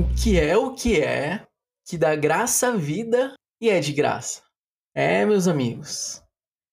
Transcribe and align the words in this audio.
O 0.00 0.14
que 0.14 0.40
é 0.40 0.56
o 0.56 0.72
que 0.72 0.98
é, 0.98 1.46
que 1.86 1.98
dá 1.98 2.16
graça 2.16 2.68
à 2.68 2.74
vida 2.74 3.34
e 3.60 3.68
é 3.68 3.80
de 3.80 3.92
graça. 3.92 4.42
É, 4.94 5.26
meus 5.26 5.46
amigos, 5.46 6.24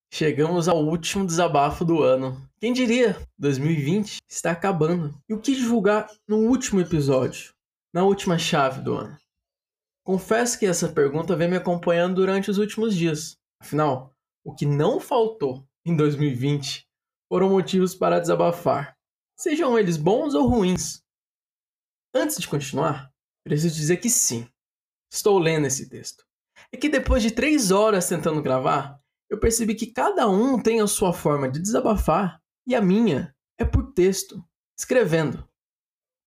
chegamos 0.09 0.69
ao 0.69 0.77
último 0.77 1.25
desabafo 1.25 1.83
do 1.83 2.01
ano. 2.01 2.49
Quem 2.57 2.71
diria? 2.71 3.17
2020 3.37 4.19
está 4.29 4.51
acabando. 4.51 5.13
E 5.27 5.33
o 5.33 5.41
que 5.41 5.53
divulgar 5.53 6.09
no 6.25 6.37
último 6.37 6.79
episódio, 6.79 7.53
na 7.93 8.05
última 8.05 8.39
chave 8.39 8.79
do 8.79 8.95
ano? 8.95 9.17
Confesso 10.05 10.57
que 10.57 10.65
essa 10.65 10.87
pergunta 10.87 11.35
vem 11.35 11.49
me 11.49 11.57
acompanhando 11.57 12.15
durante 12.15 12.49
os 12.49 12.57
últimos 12.57 12.95
dias. 12.95 13.35
Afinal, 13.59 14.15
o 14.41 14.55
que 14.55 14.65
não 14.65 15.01
faltou 15.01 15.67
em 15.85 15.97
2020 15.97 16.87
foram 17.27 17.49
motivos 17.49 17.93
para 17.93 18.21
desabafar, 18.21 18.95
sejam 19.37 19.77
eles 19.77 19.97
bons 19.97 20.33
ou 20.33 20.47
ruins. 20.47 21.03
Antes 22.15 22.37
de 22.37 22.47
continuar, 22.47 23.11
preciso 23.47 23.75
dizer 23.75 23.97
que 23.97 24.09
sim, 24.09 24.47
estou 25.11 25.39
lendo 25.39 25.67
esse 25.67 25.89
texto. 25.89 26.25
É 26.71 26.77
que 26.77 26.89
depois 26.89 27.23
de 27.23 27.31
três 27.31 27.71
horas 27.71 28.09
tentando 28.09 28.41
gravar, 28.41 28.99
eu 29.29 29.39
percebi 29.39 29.75
que 29.75 29.87
cada 29.87 30.27
um 30.27 30.61
tem 30.61 30.81
a 30.81 30.87
sua 30.87 31.13
forma 31.13 31.49
de 31.49 31.59
desabafar 31.61 32.41
e 32.65 32.75
a 32.75 32.81
minha 32.81 33.33
é 33.57 33.65
por 33.65 33.93
texto, 33.93 34.43
escrevendo. 34.77 35.47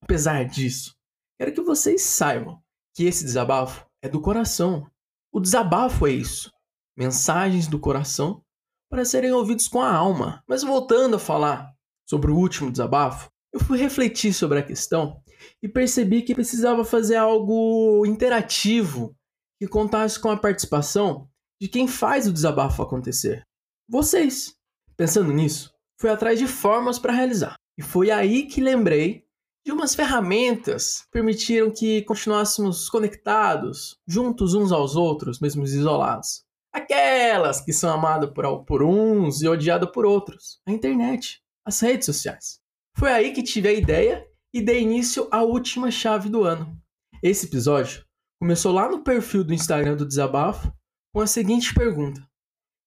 Apesar 0.02 0.45
disso, 0.45 0.96
quero 1.38 1.52
que 1.52 1.60
vocês 1.60 2.02
saibam 2.02 2.62
que 2.95 3.05
esse 3.05 3.24
desabafo 3.24 3.87
é 4.02 4.09
do 4.09 4.21
coração. 4.21 4.90
O 5.32 5.40
desabafo 5.40 6.07
é 6.07 6.10
isso: 6.10 6.52
mensagens 6.96 7.66
do 7.66 7.79
coração 7.79 8.43
para 8.90 9.05
serem 9.05 9.32
ouvidos 9.32 9.68
com 9.68 9.80
a 9.80 9.93
alma. 9.93 10.43
Mas 10.49 10.62
voltando 10.62 11.16
a 11.16 11.21
falar 11.21 11.73
sobre 12.09 12.30
o 12.30 12.37
último 12.37 12.71
desabafo, 12.71 13.30
eu 13.52 13.60
fui 13.60 13.79
refletir 13.79 14.32
sobre 14.32 14.59
a 14.59 14.62
questão 14.62 15.23
e 15.63 15.69
percebi 15.69 16.23
que 16.23 16.35
precisava 16.35 16.85
fazer 16.85 17.16
algo 17.16 18.05
interativo 18.07 19.15
que 19.60 19.69
contasse 19.69 20.19
com 20.19 20.30
a 20.30 20.37
participação 20.37 21.29
de 21.60 21.69
quem 21.69 21.87
faz 21.87 22.27
o 22.27 22.33
desabafo 22.33 22.83
acontecer. 22.83 23.43
Vocês. 23.88 24.55
Pensando 24.96 25.33
nisso, 25.33 25.73
fui 25.99 26.11
atrás 26.11 26.38
de 26.38 26.46
formas 26.46 26.99
para 26.99 27.13
realizar. 27.13 27.55
E 27.79 27.83
foi 27.83 28.11
aí 28.11 28.46
que 28.46 28.61
lembrei 28.61 29.24
de 29.65 29.73
umas 29.73 29.95
ferramentas 29.95 31.02
que 31.02 31.11
permitiram 31.11 31.71
que 31.71 32.02
continuássemos 32.02 32.88
conectados, 32.88 33.96
juntos 34.07 34.55
uns 34.55 34.73
aos 34.73 34.96
outros, 34.96 35.41
mesmo 35.41 35.65
isolados. 35.65 36.45
Aquelas 36.73 37.61
que 37.61 37.73
são 37.73 37.91
amadas 37.93 38.30
por, 38.30 38.65
por 38.65 38.83
uns 38.83 39.43
e 39.43 39.49
odiadas 39.49 39.91
por 39.91 40.07
outros. 40.07 40.61
A 40.66 40.73
internet, 40.73 41.43
as 41.65 41.80
redes 41.80 42.07
sociais. 42.07 42.61
Foi 42.96 43.11
aí 43.11 43.33
que 43.33 43.43
tive 43.43 43.68
a 43.68 43.73
ideia 43.73 44.27
e 44.52 44.60
dei 44.60 44.82
início 44.82 45.29
à 45.30 45.43
última 45.43 45.90
chave 45.90 46.29
do 46.29 46.45
ano. 46.45 46.76
Esse 47.23 47.46
episódio 47.46 48.04
começou 48.40 48.73
lá 48.73 48.88
no 48.88 49.02
perfil 49.02 49.45
do 49.45 49.54
Instagram 49.54 49.96
do 49.96 50.06
Desabafo 50.06 50.73
com 51.12 51.20
a 51.20 51.26
seguinte 51.26 51.73
pergunta: 51.74 52.26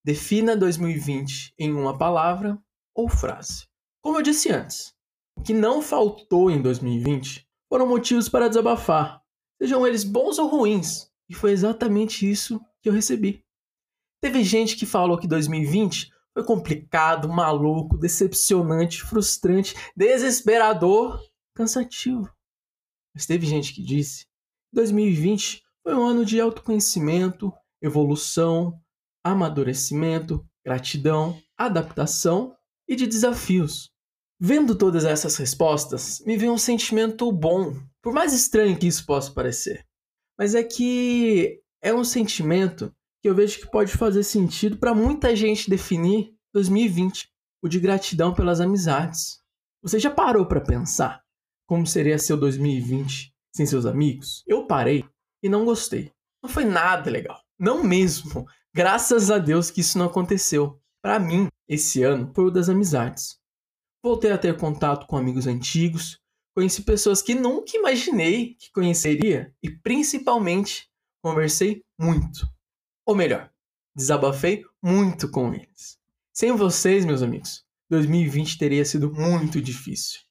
Defina 0.03 0.56
2020 0.56 1.53
em 1.58 1.72
uma 1.72 1.97
palavra 1.97 2.59
ou 2.95 3.08
frase. 3.08 3.67
Como 4.02 4.17
eu 4.17 4.22
disse 4.22 4.52
antes, 4.52 4.94
o 5.38 5.41
que 5.41 5.53
não 5.53 5.81
faltou 5.81 6.52
em 6.52 6.61
2020 6.61 7.47
foram 7.69 7.88
motivos 7.88 8.28
para 8.28 8.50
desabafar, 8.50 9.22
sejam 9.61 9.88
eles 9.88 10.03
bons 10.03 10.38
ou 10.38 10.47
ruins, 10.47 11.09
e 11.30 11.34
foi 11.34 11.52
exatamente 11.52 12.30
isso 12.30 12.59
que 12.81 12.89
eu 12.89 12.94
recebi. 12.94 13.44
Teve 14.22 14.44
gente 14.44 14.75
que 14.75 14.85
falou 14.85 15.18
que 15.18 15.28
2020 15.28 16.12
foi 16.34 16.44
complicado, 16.44 17.29
maluco, 17.29 17.97
decepcionante, 17.97 19.02
frustrante, 19.02 19.75
desesperador 19.96 21.22
cansativo. 21.53 22.30
Mas 23.14 23.25
teve 23.25 23.46
gente 23.46 23.74
que 23.74 23.84
disse 23.84 24.25
que 24.25 24.75
2020 24.75 25.64
foi 25.84 25.96
um 25.96 26.03
ano 26.03 26.25
de 26.25 26.40
autoconhecimento, 26.40 27.53
evolução, 27.81 28.80
amadurecimento, 29.24 30.46
gratidão, 30.66 31.41
adaptação 31.58 32.56
e 32.88 32.96
de 32.96 33.06
desafios. 33.06 33.91
Vendo 34.40 34.75
todas 34.75 35.06
essas 35.06 35.36
respostas, 35.38 36.22
me 36.25 36.36
veio 36.36 36.52
um 36.52 36.58
sentimento 36.58 37.31
bom, 37.31 37.75
por 38.02 38.14
mais 38.14 38.34
estranho 38.34 38.78
que 38.78 38.88
isso 38.88 39.06
possa 39.06 39.31
parecer. 39.31 39.85
Mas 40.38 40.56
é 40.56 40.64
que 40.64 41.62
é 41.81 41.94
um 41.94 42.03
sentimento 42.03 42.94
que 43.22 43.30
eu 43.30 43.35
vejo 43.35 43.59
que 43.59 43.72
pode 43.72 43.96
fazer 43.96 44.24
sentido 44.24 44.78
para 44.78 44.94
muita 44.94 45.35
gente 45.35 45.70
definir 45.70 46.35
2020, 46.53 47.30
o 47.62 47.70
de 47.70 47.80
gratidão 47.80 48.34
pelas 48.34 48.59
amizades. 48.59 49.41
Você 49.81 50.00
já 50.00 50.12
parou 50.12 50.46
para 50.46 50.59
pensar 50.59 51.22
como 51.73 51.88
seria 51.88 52.19
seu 52.19 52.38
2020 52.38 53.34
sem 53.51 53.66
seus 53.66 53.88
amigos, 53.88 54.44
eu 54.45 54.67
parei 54.67 55.03
e 55.41 55.50
não 55.50 55.66
gostei. 55.66 56.11
Não 56.44 56.47
foi 56.47 56.66
nada 56.66 57.09
legal. 57.09 57.41
Não 57.57 57.84
mesmo. 57.84 58.45
Graças 58.72 59.31
a 59.31 59.39
Deus 59.39 59.72
que 59.72 59.81
isso 59.81 59.97
não 59.97 60.06
aconteceu. 60.06 60.79
Para 61.01 61.17
mim, 61.19 61.47
esse 61.67 62.03
ano 62.03 62.31
foi 62.31 62.45
o 62.45 62.51
das 62.51 62.69
amizades. 62.69 63.39
Voltei 64.03 64.31
a 64.31 64.38
ter 64.38 64.56
contato 64.56 65.07
com 65.07 65.17
amigos 65.17 65.47
antigos, 65.47 66.19
conheci 66.56 66.84
pessoas 66.84 67.23
que 67.23 67.34
nunca 67.34 67.75
imaginei 67.75 68.53
que 68.53 68.72
conheceria 68.72 69.51
e 69.63 69.72
principalmente 69.72 70.88
conversei 71.23 71.81
muito. 72.00 72.47
Ou 73.03 73.16
melhor, 73.16 73.51
desabafei 73.95 74.63
muito 74.79 75.28
com 75.28 75.51
eles. 75.51 75.97
Sem 76.31 76.51
vocês, 76.55 77.03
meus 77.03 77.23
amigos, 77.23 77.66
2020 77.90 78.59
teria 78.59 78.85
sido 78.85 79.11
muito 79.11 79.59
difícil. 79.59 80.22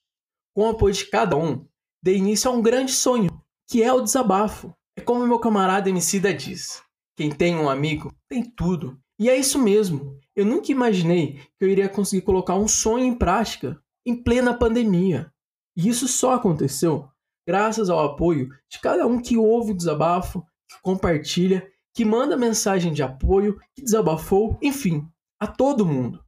Com 0.55 0.63
o 0.63 0.71
apoio 0.71 0.95
de 0.95 1.07
cada 1.07 1.37
um, 1.37 1.67
dei 2.03 2.17
início 2.17 2.51
a 2.51 2.55
um 2.55 2.63
grande 2.63 2.93
sonho, 2.93 3.31
que 3.69 3.83
é 3.83 3.93
o 3.93 4.01
desabafo. 4.01 4.75
É 4.97 5.01
como 5.01 5.27
meu 5.27 5.39
camarada 5.39 5.89
Emicida 5.89 6.35
diz: 6.35 6.83
quem 7.17 7.31
tem 7.31 7.57
um 7.57 7.69
amigo 7.69 8.13
tem 8.29 8.45
tudo. 8.45 8.99
E 9.19 9.31
é 9.31 9.37
isso 9.37 9.59
mesmo. 9.59 10.19
Eu 10.35 10.45
nunca 10.45 10.73
imaginei 10.73 11.35
que 11.59 11.65
eu 11.65 11.69
iria 11.69 11.89
conseguir 11.89 12.23
colocar 12.23 12.55
um 12.55 12.67
sonho 12.67 13.05
em 13.05 13.15
prática 13.15 13.81
em 14.05 14.21
plena 14.21 14.53
pandemia. 14.53 15.33
E 15.77 15.89
isso 15.89 16.09
só 16.09 16.35
aconteceu 16.35 17.09
graças 17.47 17.91
ao 17.91 18.01
apoio 18.01 18.49
de 18.71 18.81
cada 18.81 19.07
um 19.07 19.21
que 19.21 19.37
ouve 19.37 19.73
o 19.73 19.77
desabafo, 19.77 20.45
que 20.69 20.81
compartilha, 20.83 21.67
que 21.95 22.05
manda 22.05 22.37
mensagem 22.37 22.93
de 22.93 23.03
apoio, 23.03 23.59
que 23.75 23.83
desabafou, 23.83 24.59
enfim, 24.63 25.07
a 25.39 25.47
todo 25.47 25.87
mundo. 25.87 26.25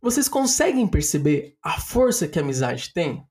Vocês 0.00 0.28
conseguem 0.28 0.86
perceber 0.86 1.56
a 1.62 1.80
força 1.80 2.28
que 2.28 2.38
a 2.38 2.42
amizade 2.42 2.92
tem? 2.92 3.24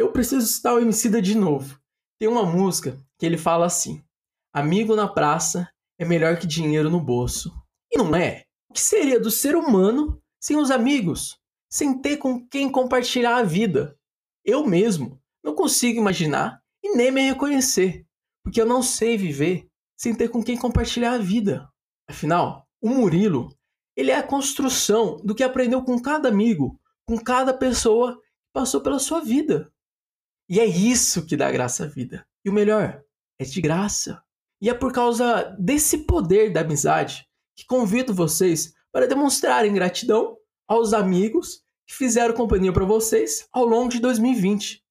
Eu 0.00 0.10
preciso 0.10 0.46
citar 0.46 0.72
o 0.72 0.80
Emicida 0.80 1.20
de 1.20 1.36
novo. 1.36 1.78
Tem 2.18 2.26
uma 2.26 2.42
música 2.42 2.96
que 3.18 3.26
ele 3.26 3.36
fala 3.36 3.66
assim: 3.66 4.02
Amigo 4.50 4.96
na 4.96 5.06
praça 5.06 5.70
é 5.98 6.06
melhor 6.06 6.38
que 6.38 6.46
dinheiro 6.46 6.88
no 6.88 6.98
bolso. 6.98 7.52
E 7.92 7.98
não 7.98 8.16
é? 8.16 8.46
O 8.70 8.72
que 8.72 8.80
seria 8.80 9.20
do 9.20 9.30
ser 9.30 9.54
humano 9.54 10.18
sem 10.40 10.56
os 10.56 10.70
amigos? 10.70 11.38
Sem 11.70 12.00
ter 12.00 12.16
com 12.16 12.48
quem 12.48 12.72
compartilhar 12.72 13.36
a 13.36 13.42
vida? 13.42 13.94
Eu 14.42 14.66
mesmo 14.66 15.20
não 15.44 15.54
consigo 15.54 16.00
imaginar 16.00 16.62
e 16.82 16.96
nem 16.96 17.10
me 17.10 17.28
reconhecer, 17.28 18.06
porque 18.42 18.58
eu 18.58 18.64
não 18.64 18.82
sei 18.82 19.18
viver 19.18 19.68
sem 19.98 20.14
ter 20.14 20.30
com 20.30 20.42
quem 20.42 20.56
compartilhar 20.56 21.12
a 21.12 21.18
vida. 21.18 21.70
Afinal, 22.08 22.66
o 22.80 22.88
Murilo, 22.88 23.54
ele 23.94 24.10
é 24.10 24.16
a 24.16 24.26
construção 24.26 25.20
do 25.22 25.34
que 25.34 25.44
aprendeu 25.44 25.84
com 25.84 26.00
cada 26.00 26.30
amigo, 26.30 26.80
com 27.06 27.18
cada 27.18 27.52
pessoa 27.52 28.14
que 28.16 28.50
passou 28.50 28.80
pela 28.80 28.98
sua 28.98 29.20
vida. 29.20 29.70
E 30.50 30.58
é 30.58 30.66
isso 30.66 31.24
que 31.24 31.36
dá 31.36 31.48
graça 31.48 31.84
à 31.84 31.86
vida. 31.86 32.26
E 32.44 32.50
o 32.50 32.52
melhor, 32.52 33.00
é 33.38 33.44
de 33.44 33.60
graça. 33.60 34.20
E 34.60 34.68
é 34.68 34.74
por 34.74 34.92
causa 34.92 35.56
desse 35.56 35.98
poder 35.98 36.52
da 36.52 36.62
amizade 36.62 37.24
que 37.56 37.64
convido 37.64 38.12
vocês 38.12 38.74
para 38.90 39.06
demonstrarem 39.06 39.72
gratidão 39.72 40.36
aos 40.66 40.92
amigos 40.92 41.62
que 41.86 41.94
fizeram 41.94 42.34
companhia 42.34 42.72
para 42.72 42.84
vocês 42.84 43.46
ao 43.52 43.64
longo 43.64 43.90
de 43.90 44.00
2020. 44.00 44.82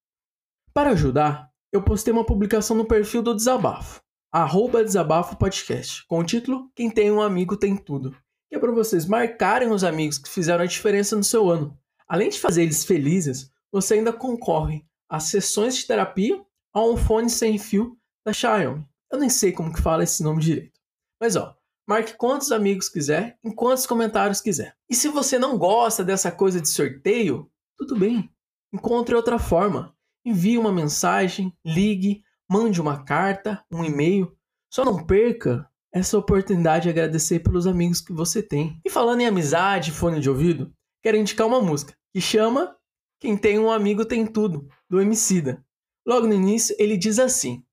Para 0.72 0.92
ajudar, 0.92 1.50
eu 1.70 1.82
postei 1.82 2.10
uma 2.10 2.24
publicação 2.24 2.74
no 2.74 2.86
perfil 2.86 3.20
do 3.20 3.34
Desabafo, 3.34 4.00
arroba 4.32 4.82
Desabafo 4.82 5.36
Podcast, 5.36 6.06
com 6.06 6.20
o 6.20 6.24
título 6.24 6.70
Quem 6.74 6.90
tem 6.90 7.10
um 7.10 7.20
amigo 7.20 7.54
tem 7.54 7.76
tudo. 7.76 8.16
Que 8.48 8.56
é 8.56 8.58
para 8.58 8.72
vocês 8.72 9.04
marcarem 9.04 9.70
os 9.70 9.84
amigos 9.84 10.16
que 10.16 10.30
fizeram 10.30 10.64
a 10.64 10.66
diferença 10.66 11.14
no 11.14 11.22
seu 11.22 11.50
ano. 11.50 11.78
Além 12.08 12.30
de 12.30 12.40
fazer 12.40 12.62
eles 12.62 12.82
felizes, 12.82 13.50
você 13.70 13.94
ainda 13.94 14.10
concorre 14.10 14.88
as 15.10 15.24
sessões 15.24 15.76
de 15.76 15.86
terapia 15.86 16.40
a 16.72 16.84
um 16.84 16.96
fone 16.96 17.28
sem 17.28 17.58
fio 17.58 17.98
da 18.24 18.32
Xiaomi. 18.32 18.86
Eu 19.10 19.18
nem 19.18 19.28
sei 19.28 19.50
como 19.50 19.72
que 19.72 19.82
fala 19.82 20.04
esse 20.04 20.22
nome 20.22 20.40
direito. 20.40 20.78
Mas 21.20 21.34
ó, 21.34 21.56
marque 21.86 22.16
quantos 22.16 22.52
amigos 22.52 22.88
quiser, 22.88 23.36
em 23.42 23.50
quantos 23.50 23.86
comentários 23.86 24.40
quiser. 24.40 24.76
E 24.88 24.94
se 24.94 25.08
você 25.08 25.36
não 25.36 25.58
gosta 25.58 26.04
dessa 26.04 26.30
coisa 26.30 26.60
de 26.60 26.68
sorteio, 26.68 27.50
tudo 27.76 27.98
bem. 27.98 28.30
Encontre 28.72 29.16
outra 29.16 29.38
forma. 29.38 29.92
Envie 30.24 30.56
uma 30.56 30.70
mensagem, 30.70 31.52
ligue, 31.64 32.22
mande 32.48 32.80
uma 32.80 33.02
carta, 33.02 33.64
um 33.70 33.84
e-mail. 33.84 34.32
Só 34.72 34.84
não 34.84 35.04
perca 35.04 35.68
essa 35.92 36.16
oportunidade 36.16 36.84
de 36.84 36.90
agradecer 36.90 37.40
pelos 37.40 37.66
amigos 37.66 38.00
que 38.00 38.12
você 38.12 38.40
tem. 38.40 38.80
E 38.84 38.90
falando 38.90 39.22
em 39.22 39.26
amizade, 39.26 39.90
fone 39.90 40.20
de 40.20 40.30
ouvido, 40.30 40.72
quero 41.02 41.16
indicar 41.16 41.48
uma 41.48 41.60
música 41.60 41.96
que 42.12 42.20
chama 42.20 42.76
Quem 43.18 43.36
tem 43.36 43.58
um 43.58 43.72
amigo 43.72 44.04
tem 44.04 44.24
tudo, 44.24 44.68
do 44.90 45.00
Emicida. 45.00 45.64
Logo 46.04 46.26
no 46.26 46.34
início, 46.34 46.74
ele 46.78 46.96
diz 46.96 47.20
assim: 47.20 47.64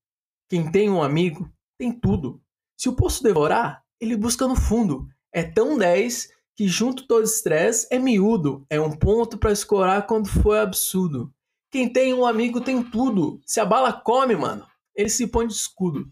Quem 0.47 0.71
tem 0.71 0.89
um 0.89 1.01
amigo 1.01 1.51
tem 1.77 1.91
tudo. 1.91 2.39
Se 2.79 2.87
o 2.87 2.95
poço 2.95 3.23
devorar, 3.23 3.83
ele 3.99 4.15
busca 4.15 4.47
no 4.47 4.55
fundo. 4.55 5.07
É 5.33 5.43
tão 5.43 5.77
10 5.77 6.29
que 6.55 6.67
junto 6.67 7.07
todo 7.07 7.23
estresse 7.23 7.87
é 7.89 7.97
miúdo. 7.97 8.65
É 8.69 8.79
um 8.79 8.91
ponto 8.91 9.37
para 9.37 9.51
escorar 9.51 10.05
quando 10.05 10.27
for 10.27 10.57
absurdo. 10.57 11.33
Quem 11.71 11.91
tem 11.91 12.13
um 12.13 12.25
amigo 12.25 12.61
tem 12.61 12.83
tudo. 12.83 13.41
Se 13.45 13.59
a 13.59 13.65
bala 13.65 13.91
come, 13.91 14.35
mano, 14.35 14.65
ele 14.95 15.09
se 15.09 15.27
põe 15.27 15.47
de 15.47 15.53
escudo. 15.53 16.09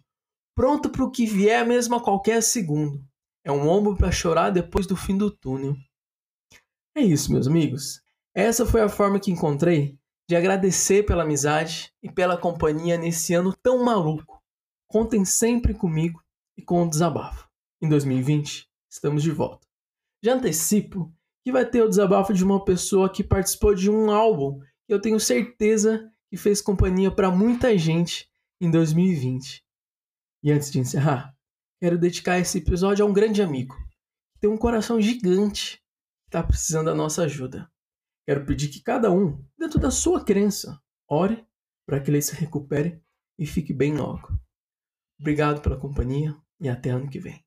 Pronto 0.56 0.90
pro 0.90 1.12
que 1.12 1.25
vier 1.25 1.66
mesmo 1.66 1.96
a 1.96 2.04
qualquer 2.04 2.42
segundo. 2.42 3.04
É 3.44 3.52
um 3.52 3.68
ombro 3.68 3.96
para 3.96 4.12
chorar 4.12 4.50
depois 4.50 4.88
do 4.88 4.96
fim 4.96 5.18
do 5.18 5.30
túnel. 5.30 5.75
É 6.96 7.02
isso, 7.02 7.31
meus 7.31 7.48
amigos. 7.48 8.02
Essa 8.34 8.66
foi 8.66 8.81
a 8.81 8.90
forma 8.90 9.19
que 9.19 9.31
encontrei 9.31 9.98
de 10.27 10.36
agradecer 10.36 11.04
pela 11.04 11.24
amizade 11.24 11.92
e 12.01 12.12
pela 12.12 12.38
companhia 12.38 12.98
nesse 12.98 13.33
ano 13.33 13.54
tão 13.54 13.83
maluco. 13.83 14.42
Contem 14.88 15.24
sempre 15.24 15.74
comigo 15.74 16.24
e 16.57 16.62
com 16.62 16.83
o 16.83 16.89
desabafo. 16.89 17.48
Em 17.81 17.88
2020, 17.88 18.68
estamos 18.89 19.22
de 19.22 19.31
volta. 19.31 19.68
Já 20.24 20.33
antecipo 20.33 21.13
que 21.44 21.51
vai 21.51 21.66
ter 21.66 21.83
o 21.83 21.89
desabafo 21.89 22.33
de 22.33 22.44
uma 22.44 22.63
pessoa 22.63 23.12
que 23.12 23.24
participou 23.24 23.75
de 23.75 23.89
um 23.89 24.10
álbum 24.10 24.60
que 24.88 24.94
eu 24.94 25.00
tenho 25.00 25.19
certeza 25.19 26.12
que 26.30 26.38
fez 26.38 26.62
companhia 26.62 27.12
para 27.12 27.30
muita 27.30 27.78
gente 27.78 28.28
em 28.60 28.71
2020. 28.71 29.63
E 30.44 30.51
antes 30.51 30.71
de 30.71 30.80
encerrar, 30.80 31.36
quero 31.80 31.98
dedicar 31.98 32.39
esse 32.39 32.57
episódio 32.57 33.06
a 33.06 33.07
um 33.07 33.13
grande 33.13 33.42
amigo 33.42 33.75
que 34.33 34.39
tem 34.39 34.50
um 34.50 34.57
coração 34.57 35.00
gigante 35.00 35.78
que 36.24 36.30
está 36.30 36.42
precisando 36.42 36.86
da 36.86 36.95
nossa 36.95 37.24
ajuda. 37.24 37.69
Quero 38.25 38.45
pedir 38.45 38.69
que 38.69 38.81
cada 38.81 39.12
um, 39.12 39.45
dentro 39.57 39.80
da 39.80 39.92
sua 39.92 40.24
crença, 40.24 40.81
ore 41.07 41.45
para 41.86 42.00
que 42.00 42.10
ele 42.10 42.22
se 42.22 42.33
recupere 42.36 43.00
e 43.38 43.45
fique 43.45 43.72
bem 43.72 43.95
logo. 43.95 44.39
Obrigado 45.19 45.62
pela 45.62 45.80
companhia 45.80 46.36
e 46.60 46.68
até 46.68 46.89
ano 46.89 47.10
que 47.10 47.19
vem. 47.19 47.44